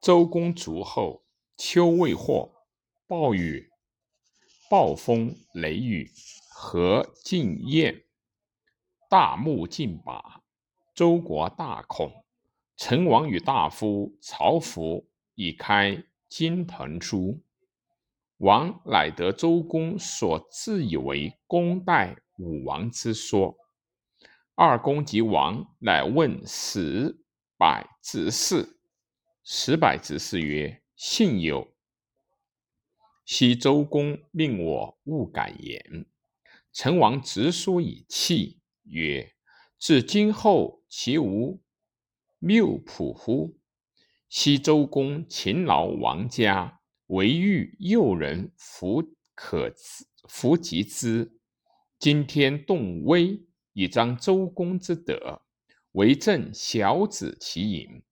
[0.00, 1.26] 周公卒后，
[1.58, 2.50] 秋未获，
[3.06, 3.68] 暴雨、
[4.70, 6.10] 暴风、雷雨，
[6.54, 8.02] 河尽淹，
[9.10, 10.42] 大木尽拔，
[10.94, 12.24] 周国大恐。
[12.78, 17.42] 成王与大夫曹福以开金腾书，
[18.38, 23.54] 王乃得周公所自以为公代武王之说。
[24.54, 27.22] 二公及王乃问十
[27.58, 28.79] 百之事，
[29.42, 31.72] 十百之事曰：“信有。”
[33.24, 36.06] 昔周公命我勿敢言。
[36.72, 39.34] 成王执书以泣曰
[39.78, 41.60] ：“至今后其无？”
[42.38, 43.58] 谬朴乎？
[44.28, 49.02] 昔周公勤劳王家，为欲诱人弗
[49.34, 49.72] 可
[50.28, 51.38] 弗及之。
[51.98, 55.42] 今天动威以彰周公之德，
[55.92, 58.02] 为政小子其隐。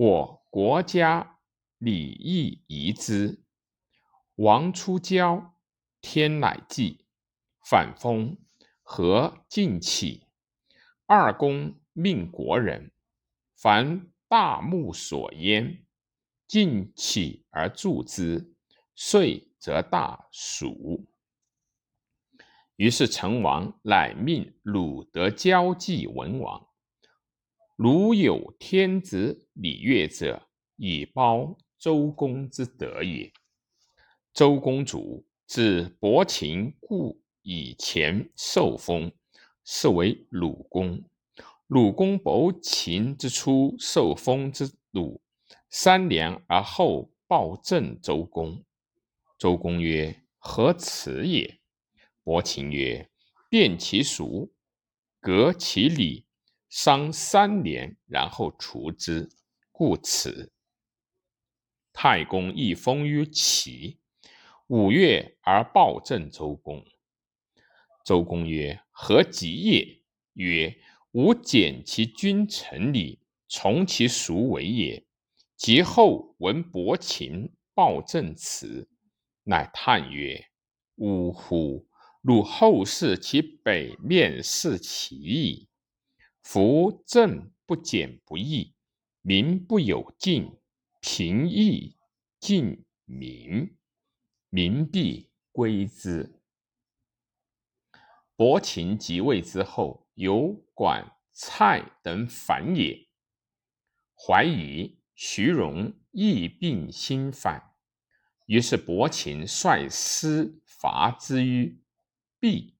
[0.00, 1.40] 我国家
[1.78, 3.42] 礼义宜之。
[4.36, 5.56] 王出郊，
[6.00, 7.04] 天乃纪，
[7.68, 8.38] 反封，
[8.84, 10.28] 何尽起？
[11.06, 12.92] 二公命国人。
[13.56, 15.84] 凡大木所焉，
[16.46, 18.54] 尽起而助之，
[18.94, 21.08] 遂则大蜀。
[22.76, 26.67] 于是成王乃命鲁得交际文王。
[27.78, 33.32] 鲁有天子礼乐者，以褒周公之德也。
[34.34, 39.12] 周公主自伯禽，故以前受封，
[39.64, 41.04] 是为鲁公。
[41.68, 45.22] 鲁公伯禽之初，受封之鲁，
[45.70, 48.64] 三年而后报赠周公。
[49.38, 51.60] 周公曰：“何辞也？”
[52.24, 53.08] 伯禽曰
[53.48, 54.52] ：“辨其俗，
[55.20, 56.26] 革其礼，
[56.68, 59.28] 商三年，然后除之，
[59.72, 60.52] 故此。”
[61.92, 63.98] 太公亦封于齐，
[64.68, 66.84] 五月而报政周公。
[68.04, 70.02] 周公曰：“何及也？”
[70.34, 70.80] 曰：
[71.12, 75.04] 吾简其君臣礼，从其俗为也。
[75.56, 78.88] 及后闻伯禽报政辞，
[79.42, 80.46] 乃叹曰
[80.96, 81.88] ：“呜呼！
[82.22, 85.67] 汝后世其北面视其义。
[86.50, 88.74] 夫政不简不义，
[89.20, 90.58] 民不有敬，
[91.02, 91.98] 平易
[92.40, 93.76] 近民，
[94.48, 96.40] 民必归之。”
[98.34, 100.08] 伯禽即位之后。
[100.14, 103.06] 有管蔡等反也，
[104.16, 107.76] 怀疑徐荣亦病心反，
[108.46, 111.80] 于是伯禽率师伐之于
[112.40, 112.74] 毕，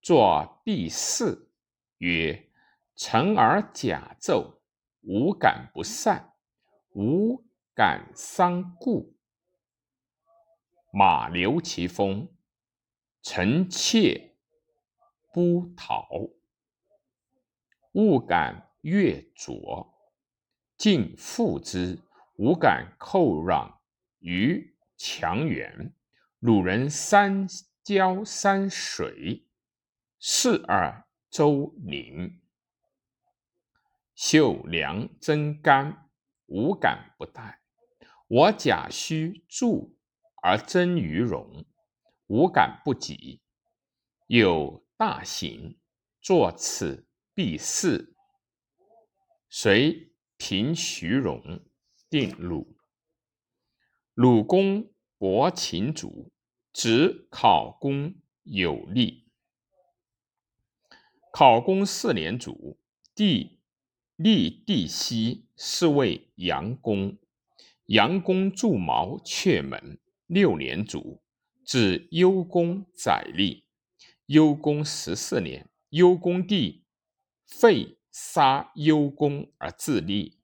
[0.00, 1.50] 作毕事
[1.98, 2.47] 曰
[3.00, 4.60] ：“臣而假奏，
[5.02, 6.34] 无敢不善，
[6.94, 9.16] 无敢伤故。
[10.92, 12.28] 马留其锋，
[13.22, 14.36] 臣妾
[15.32, 16.08] 不逃。”
[17.94, 19.94] 勿敢越卓，
[20.76, 22.02] 尽复之；
[22.34, 23.76] 吾敢寇攘
[24.18, 25.94] 于强援。
[26.40, 27.46] 鲁人三
[27.84, 29.46] 交三水，
[30.18, 32.40] 是而周宁。
[34.20, 36.10] 秀良真干，
[36.46, 37.60] 无敢不待。
[38.26, 39.96] 我甲须助
[40.42, 41.64] 而真于荣，
[42.26, 43.40] 无敢不及。
[44.26, 45.78] 有大行，
[46.20, 47.06] 作此。
[47.32, 48.16] 必四，
[49.48, 51.60] 遂平徐荣，
[52.10, 52.76] 定鲁。
[54.14, 56.32] 鲁公伯禽主，
[56.72, 59.30] 执考公有力。
[61.32, 62.80] 考公四年主，
[63.14, 63.57] 帝
[64.18, 67.16] 立帝西，是为阳公。
[67.86, 71.22] 阳公筑毛阙门，六年卒，
[71.64, 73.64] 至幽公载立。
[74.26, 76.84] 幽公十四年，幽公帝。
[77.46, 80.40] 废杀幽公而自立，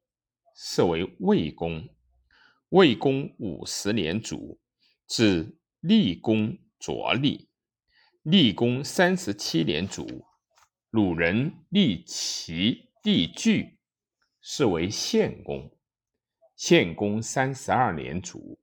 [0.54, 1.88] 是为魏公。
[2.68, 4.60] 魏公五十年卒，
[5.08, 7.48] 至厉公卓立。
[8.22, 10.24] 厉公三十七年卒，
[10.90, 13.76] 鲁人立齐弟据，
[14.40, 15.70] 是为献公。
[16.56, 18.58] 献公三十二年卒，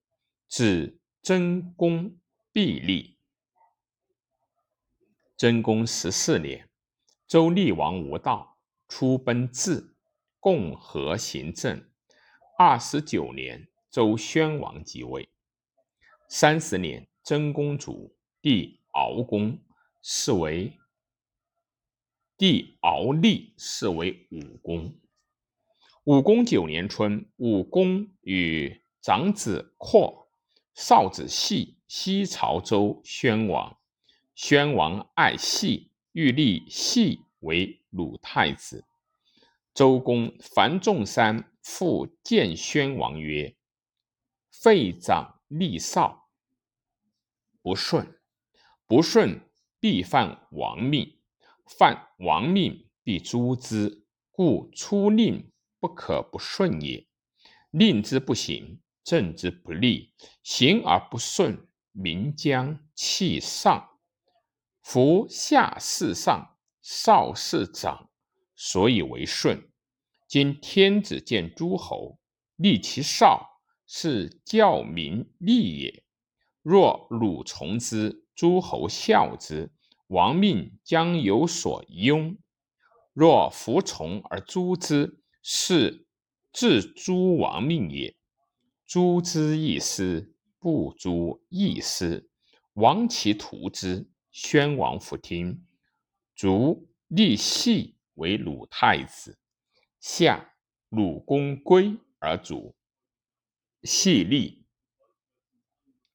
[0.47, 2.17] 至真公
[2.51, 3.19] 毕立。
[5.37, 6.67] 真公十四年。
[7.27, 8.57] 周厉王无道，
[8.87, 9.95] 出奔至，
[10.39, 11.87] 共和行政。
[12.57, 15.29] 二十九年，周宣王即位。
[16.27, 19.59] 三十年，真公主，弟敖公，
[20.01, 20.79] 是为
[22.41, 24.95] 弟敖立，是为武公。
[26.05, 30.27] 武公九年春，武公与长子括、
[30.73, 33.77] 少子系西朝州宣王。
[34.33, 38.85] 宣王爱系，欲立系为鲁太子。
[39.71, 43.55] 周公樊仲山复见宣王曰
[44.49, 46.27] ：“废长立少，
[47.61, 48.19] 不顺。
[48.87, 49.41] 不顺，
[49.79, 51.20] 必犯王命；
[51.77, 54.05] 犯王命，必诛之。
[54.31, 55.47] 故出令。”
[55.81, 57.07] 不可不顺也。
[57.71, 60.13] 令之不行，政之不利。
[60.43, 63.89] 行而不顺，民将弃上。
[64.83, 68.11] 夫下事上，少事长，
[68.55, 69.71] 所以为顺。
[70.27, 72.19] 今天子见诸侯，
[72.57, 76.03] 立其少，是教民利也。
[76.61, 79.71] 若鲁从之，诸侯效之，
[80.11, 82.35] 王命将有所拥；
[83.13, 86.05] 若服从而诛之，是
[86.51, 88.13] 自诛亡命也。
[88.85, 92.29] 诛之一失，不诛亦失。
[92.73, 94.09] 亡其徒之。
[94.31, 95.65] 宣王弗听，
[96.35, 99.39] 卒立系为鲁太子。
[100.01, 100.55] 夏，
[100.89, 102.75] 鲁公归而卒。
[103.83, 104.65] 系立，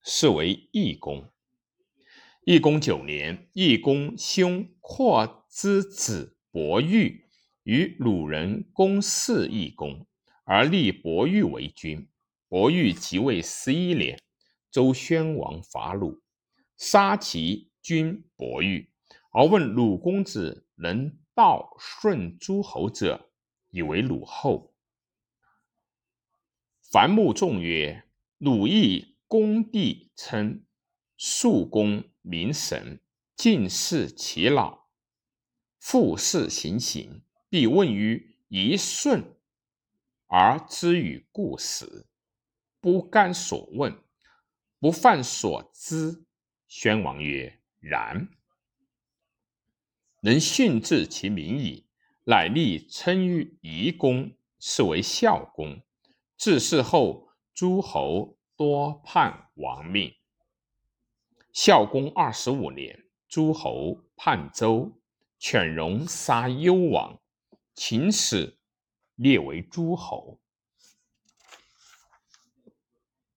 [0.02, 1.30] 是为义公。
[2.48, 7.26] 义公九年，义公兄括之子伯玉。
[7.64, 10.06] 与鲁人公弑义公，
[10.44, 12.08] 而立伯玉为君。
[12.46, 14.22] 伯玉即位十一年，
[14.70, 16.22] 周宣王伐鲁，
[16.76, 18.92] 杀其君伯玉，
[19.32, 23.28] 而问鲁公子能道顺诸侯者，
[23.70, 24.72] 以为鲁后。
[26.92, 28.04] 樊穆仲曰
[28.38, 30.64] ：“鲁义公帝称
[31.16, 33.00] 肃公明神，
[33.36, 34.86] 尽事其老，
[35.78, 39.36] 复事行刑。”必问于一瞬，
[40.26, 42.08] 而知与故死，
[42.80, 43.96] 不甘所问，
[44.80, 46.24] 不犯所知。
[46.66, 48.28] 宣王曰：“然。”
[50.22, 51.86] 能训治其民矣。
[52.24, 55.80] 乃立称于夷公，是为孝公。
[56.36, 60.12] 自事后，诸侯多叛王命。
[61.56, 64.92] 孝公二十五年，诸侯叛周，
[65.38, 67.18] 犬戎杀幽王。
[67.74, 68.58] 秦始
[69.14, 70.38] 列为诸侯。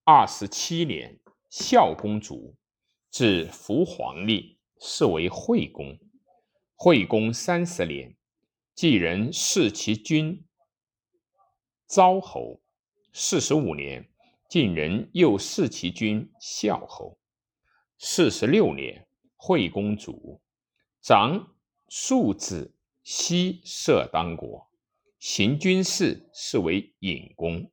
[0.04, 1.18] 二十七年，
[1.48, 2.54] 孝公卒，
[3.10, 5.98] 至服皇历，是为惠公。
[6.74, 8.14] 惠公三十年，
[8.74, 10.44] 继人弑其君
[11.86, 12.60] 昭侯。
[13.14, 14.10] 四十五年，
[14.46, 17.18] 晋人又弑其君孝侯。
[18.02, 19.06] 四十六年，
[19.36, 20.40] 惠公卒，
[21.02, 21.54] 长
[21.86, 22.74] 庶子。
[23.02, 24.70] 西射当国，
[25.18, 27.70] 行军事，是为隐公。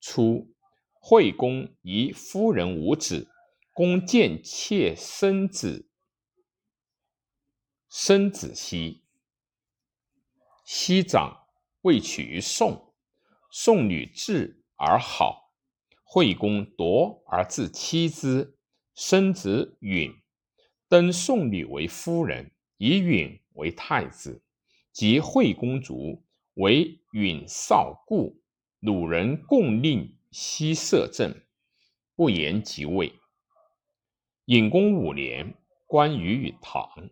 [0.00, 0.54] 初，
[0.92, 3.30] 惠公疑夫人无子，
[3.72, 5.88] 公见妾生子，
[7.88, 9.04] 生子兮。
[10.64, 11.46] 西长
[11.82, 12.94] 未娶于宋，
[13.50, 15.52] 宋女质而好，
[16.02, 18.58] 惠公夺而自妻之，
[18.94, 20.14] 生子允，
[20.88, 24.42] 登宋女为夫人，以允为太子。
[24.92, 26.22] 即惠公卒，
[26.54, 28.42] 为允少故，
[28.80, 31.34] 鲁人共令西摄政，
[32.14, 33.14] 不言即位。
[34.44, 35.54] 隐公五年，
[35.86, 37.08] 关羽与唐。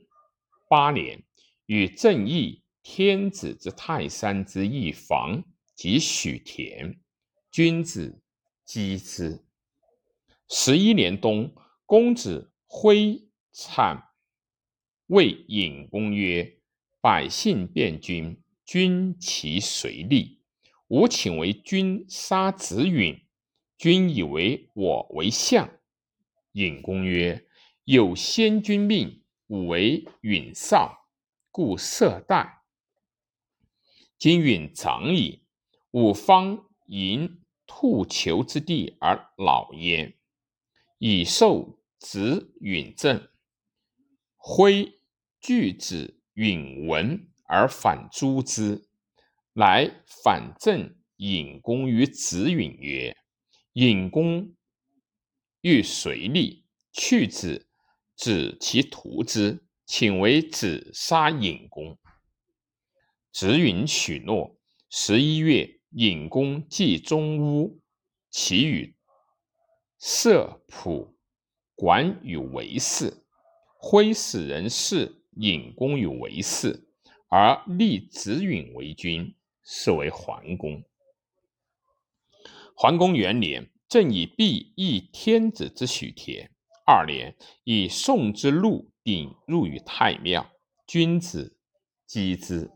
[0.68, 1.22] 八年，
[1.64, 5.42] 与正义天子之泰山之一房
[5.74, 7.00] 及许田，
[7.50, 8.20] 君子
[8.66, 9.42] 击之。
[10.50, 11.50] 十一年冬，
[11.90, 14.10] 公子挥产
[15.08, 16.60] 谓尹公曰。
[17.00, 20.40] 百姓变君，君其随立。
[20.86, 23.20] 吾请为君杀子允，
[23.76, 25.68] 君以为我为相。
[26.52, 27.48] 尹公曰
[27.82, 31.08] ：“有先君命，吾为允少，
[31.50, 32.62] 故色待。
[34.16, 35.42] 今允长矣，
[35.90, 40.14] 吾方迎兔裘之地而老焉，
[40.98, 43.28] 以受子允政。
[44.36, 44.98] 挥
[45.40, 48.88] 拒子。”允文而反诛之，
[49.52, 53.14] 乃反正尹公于子允曰
[53.74, 54.54] ：“尹公
[55.60, 57.68] 欲随立，去子，
[58.16, 61.98] 指其屠之，请为子杀尹公。”
[63.32, 64.56] 子允许诺。
[64.88, 67.82] 十一月，尹公祭中屋，
[68.30, 68.96] 其与
[69.98, 71.18] 色普
[71.80, 73.24] 管与为氏，
[73.78, 75.16] 挥使人事。
[75.36, 76.86] 引公与为氏，
[77.30, 79.34] 而立子允为君，
[79.64, 80.82] 是为桓公。
[82.74, 86.50] 桓公元年，正以毕义天子之许田。
[86.84, 87.34] 二年，
[87.64, 90.50] 以宋之禄鼎入于太庙，
[90.86, 91.56] 君子
[92.06, 92.70] 击之。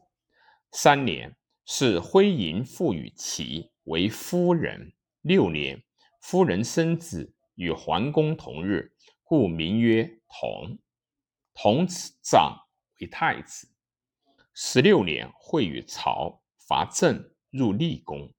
[0.72, 4.94] 三年，是徽嬴父与齐为夫人。
[5.20, 5.82] 六年，
[6.22, 8.93] 夫人生子，与桓公同日，
[9.24, 10.78] 故名曰同。
[11.54, 11.86] 同
[12.22, 12.66] 长
[13.00, 13.68] 为太子。
[14.52, 18.32] 十六年，会与曹，伐郑，入厉宫。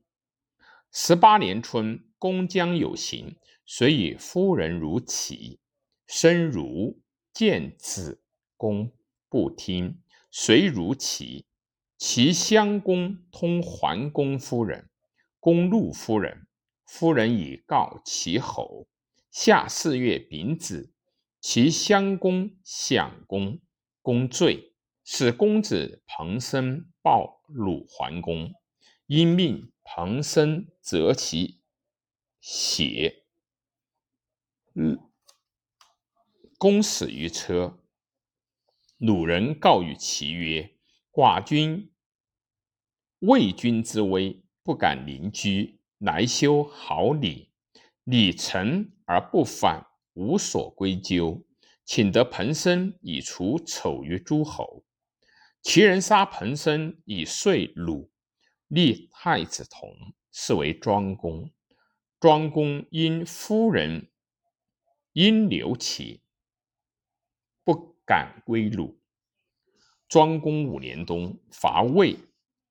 [0.92, 5.60] 十八年春，公将有行，遂以夫人如齐。
[6.08, 7.01] 生如
[7.34, 8.22] 见子，
[8.56, 8.92] 公
[9.27, 11.46] 不听，遂如齐。
[11.98, 14.89] 齐襄公通桓公夫人，
[15.39, 16.48] 公怒夫人，
[16.86, 18.88] 夫人以告齐侯。
[19.38, 20.94] 夏四月丙子，
[21.42, 23.60] 其襄公享公，
[24.01, 24.74] 公罪，
[25.04, 28.54] 使公子彭生报鲁桓公，
[29.08, 31.60] 因命彭生择其
[32.39, 33.25] 血。
[34.74, 34.98] 嗯。
[36.58, 37.77] 公死于车，
[38.98, 40.77] 鲁人告与齐曰
[41.12, 41.92] ：“寡君
[43.20, 47.51] 畏君之威，不敢临居，来修好礼。
[48.05, 51.43] 礼成而不反，无所归咎。
[51.83, 54.83] 请得彭生以除丑于诸侯。
[55.62, 58.09] 齐人杀彭生以遂鲁，
[58.67, 59.95] 立太子同，
[60.31, 61.51] 是为庄公。
[62.19, 64.09] 庄公因夫人
[65.13, 66.24] 因留齐。”
[67.63, 69.00] 不敢归鲁。
[70.07, 72.17] 庄公五年冬，伐魏，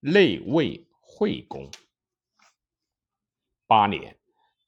[0.00, 1.70] 内魏惠公。
[3.66, 4.16] 八年，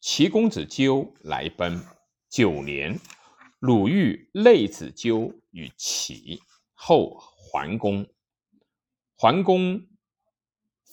[0.08, 1.84] 齐公子纠来奔。
[2.28, 3.00] 九年，
[3.58, 6.40] 鲁豫内子纠与齐，
[6.75, 8.06] 后桓公。
[9.16, 9.84] 桓公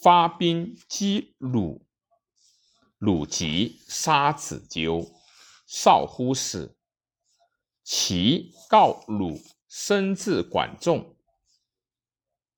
[0.02, 1.86] 发兵击鲁，
[2.98, 5.08] 鲁即杀子纠，
[5.64, 6.76] 少乎死。
[7.84, 11.14] 齐告鲁生至管仲。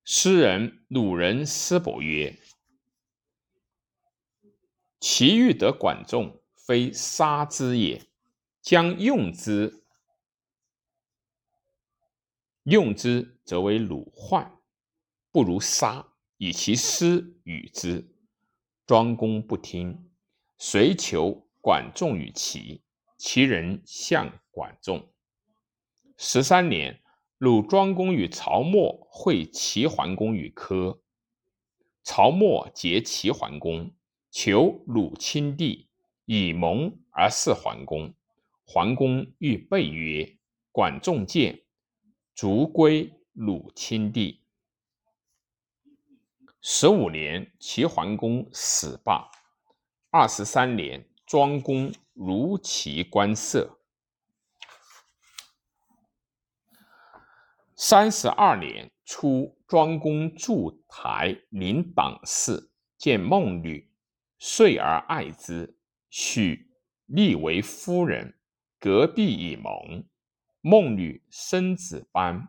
[0.04, 2.40] 诗人鲁人师伯曰
[4.98, 8.02] ：“齐欲得管仲，非杀之也，
[8.60, 9.84] 将用之。
[12.64, 14.58] 用之则为鲁患，
[15.30, 16.08] 不如杀，
[16.38, 18.12] 以其师与之。”
[18.84, 20.10] 庄公不听，
[20.58, 22.82] 遂求管仲与齐。
[23.16, 25.08] 齐人向管仲。
[26.16, 27.00] 十三年，
[27.38, 31.00] 鲁庄公与曹沫会齐桓公与柯。
[32.02, 33.92] 曹沫结齐桓公，
[34.30, 35.85] 求鲁亲弟，
[36.26, 38.12] 以盟而事桓公。
[38.64, 40.36] 桓公欲备曰
[40.70, 41.62] ：“管仲见，
[42.34, 44.42] 卒归鲁亲弟。”
[46.60, 49.30] 十五年，齐桓公死罢。
[50.10, 53.78] 二十三年，庄公如齐官舍。
[57.76, 63.92] 三十二年初，庄公筑台临党室，见孟女，
[64.38, 65.75] 遂而爱之，
[66.18, 66.70] 许
[67.04, 68.38] 立为夫人。
[68.78, 70.08] 隔壁以盟。
[70.62, 72.48] 孟女生子班，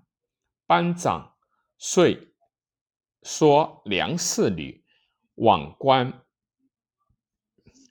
[0.66, 1.36] 班长，
[1.78, 2.30] 遂
[3.24, 4.86] 说梁氏女
[5.36, 6.26] 往观，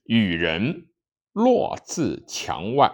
[0.05, 0.89] 与人
[1.33, 2.91] 落至墙外，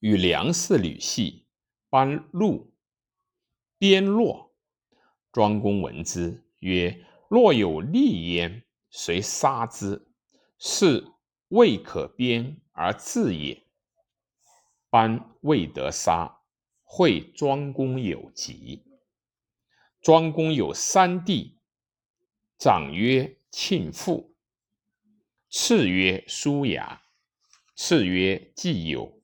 [0.00, 1.46] 与梁氏女戏，
[1.88, 2.74] 班路。
[3.78, 4.54] 边落，
[5.32, 10.06] 庄公闻之，曰：“若有利焉，谁杀之？
[10.58, 11.15] 是
[11.48, 13.64] 未可编而自也。”
[14.90, 16.38] 班未得杀，
[16.82, 18.84] 会庄公有疾。
[20.00, 21.58] 庄公有三弟，
[22.58, 24.34] 长曰庆父，
[25.50, 27.02] 次曰叔牙，
[27.74, 29.20] 次曰季友。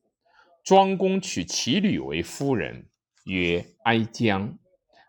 [0.65, 2.89] 庄公娶其女为夫人。
[3.25, 4.59] 曰哀姜，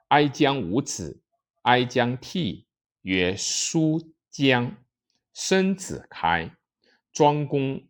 [0.10, 1.24] 哀姜无子，
[1.64, 2.68] 哀姜涕，
[3.02, 4.78] 曰叔姜，
[5.34, 6.56] 生子开。
[7.14, 7.88] 庄公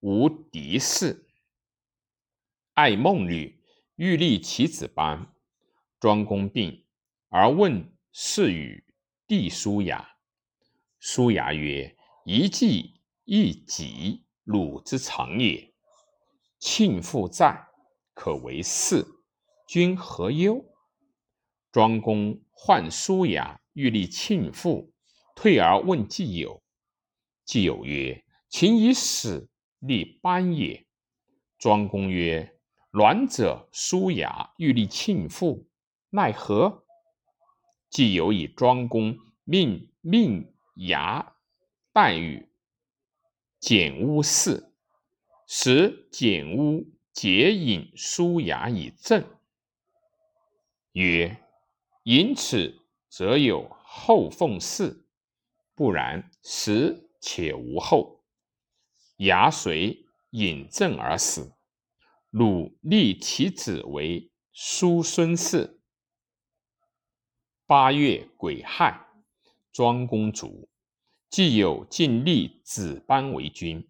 [0.00, 1.24] 无嫡嗣，
[2.74, 3.58] 爱孟女，
[3.96, 5.34] 欲立其子班。
[5.98, 6.84] 庄公病，
[7.30, 8.84] 而问是与
[9.26, 10.06] 弟叔牙。
[10.98, 15.72] 叔牙曰：“一计一己，鲁之长也。
[16.58, 17.66] 庆父在，
[18.12, 19.06] 可为嗣。”
[19.66, 20.62] 君何忧？
[21.72, 24.92] 庄公患叔牙，欲立庆父，
[25.34, 26.62] 退而问季友。
[27.46, 30.84] 季友曰：“秦以死立班也。”
[31.56, 32.58] 庄公曰
[32.92, 35.66] ：“卵者舒牙欲立庆父，
[36.10, 36.84] 奈何？”
[37.88, 41.34] 季友以庄公命命牙
[41.92, 42.48] 待遇，
[43.58, 44.72] 简屋寺，
[45.46, 49.24] 使简屋解饮舒雅以正。
[50.92, 51.36] 曰：
[52.04, 55.04] 饮此，则有后奉祀；
[55.74, 58.19] 不然，食且无后。
[59.20, 61.52] 牙随饮鸩而死。
[62.30, 65.78] 鲁立其子为叔孙氏。
[67.66, 69.08] 八月癸亥，
[69.72, 70.70] 庄公卒。
[71.28, 73.86] 既有晋立子班为君，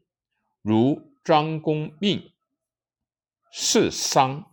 [0.63, 2.33] 如张公命，
[3.53, 4.53] 事丧，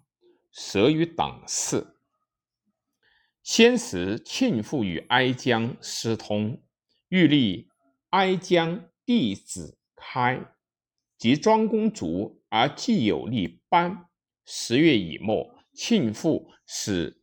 [0.51, 1.97] 舍于党室。
[3.41, 6.61] 先时庆父与哀姜私通，
[7.07, 7.67] 欲立
[8.11, 10.45] 哀姜弟子开，
[11.17, 14.05] 及庄公卒而既有立班。
[14.45, 17.21] 十月已末，庆父使。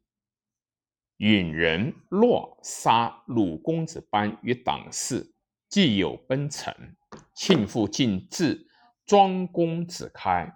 [1.19, 5.33] 允人洛杀鲁公子班于党室，
[5.69, 6.97] 既有奔臣，
[7.35, 8.67] 庆父进至
[9.07, 10.53] 庄公子开，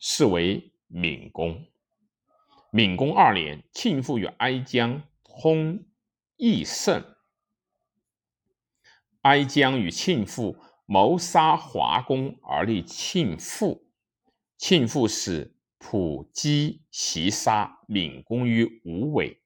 [0.00, 1.64] 是为闵公。
[2.72, 5.86] 闵公二年，庆父与哀姜通
[6.36, 7.02] 义胜，
[9.22, 10.56] 哀姜与庆父
[10.90, 13.86] 谋杀华公而立庆父，
[14.56, 15.54] 庆父使。
[15.80, 19.40] 普击袭杀闵公于无尾，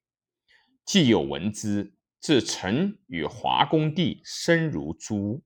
[0.83, 5.43] 既有闻之，自臣与华公弟生如猪，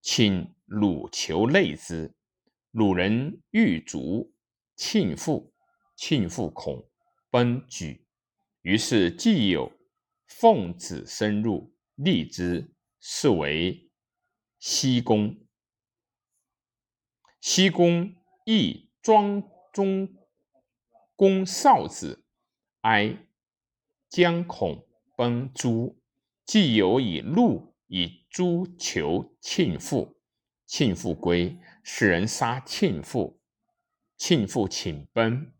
[0.00, 2.14] 请鲁求内之。
[2.70, 4.32] 鲁人欲逐
[4.74, 5.52] 庆父，
[5.96, 6.82] 庆父恐
[7.30, 8.06] 奔举，
[8.62, 9.70] 于是既有
[10.26, 13.90] 奉子深入，立之，是为
[14.64, 15.40] 西宫。
[17.40, 18.14] 西宫
[18.44, 19.42] 亦庄
[19.72, 20.08] 中。
[21.16, 22.24] 公少子
[22.82, 23.26] 哀
[24.08, 25.52] 将恐崩。
[25.52, 26.00] 诸，
[26.46, 30.16] 既有以怒以诛求庆父，
[30.64, 33.40] 庆父归，使人杀庆父，
[34.16, 35.52] 庆父请奔，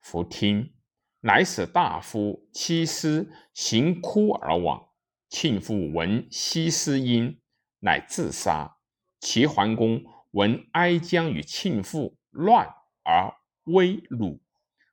[0.00, 0.72] 弗听，
[1.18, 4.92] 乃使大夫七师行哭而往。
[5.28, 7.40] 庆父闻西施音，
[7.80, 8.76] 乃自杀。
[9.20, 12.66] 齐桓公闻哀姜与庆父乱
[13.02, 13.32] 而
[13.64, 14.40] 威鲁。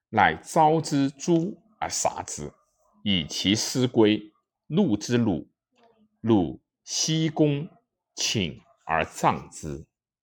[0.09, 2.53] 乃招之诛而杀之，
[3.03, 4.31] 以其尸归。
[4.67, 5.49] 怒之鲁，
[6.21, 7.67] 鲁西公
[8.15, 9.85] 请而葬之。